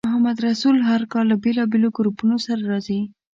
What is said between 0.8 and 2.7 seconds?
هر کال له بېلابېلو ګروپونو سره